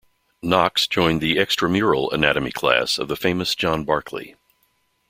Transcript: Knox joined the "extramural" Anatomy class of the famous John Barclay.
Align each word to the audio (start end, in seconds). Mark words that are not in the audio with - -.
Knox 0.41 0.87
joined 0.87 1.21
the 1.21 1.35
"extramural" 1.35 2.11
Anatomy 2.11 2.49
class 2.51 2.97
of 2.97 3.07
the 3.07 3.15
famous 3.15 3.53
John 3.53 3.83
Barclay. 3.83 4.33